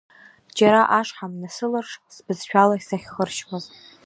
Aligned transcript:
Џьара 0.57 0.81
ашҳам 0.97 1.33
насыларҽ, 1.41 1.93
сбызшәала 2.15 2.77
сахьхыршьуаз… 2.87 3.65